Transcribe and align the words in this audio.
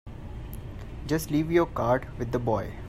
Just 1.05 1.29
leave 1.29 1.51
your 1.51 1.67
card 1.67 2.07
with 2.17 2.31
the 2.31 2.39
boy. 2.39 2.73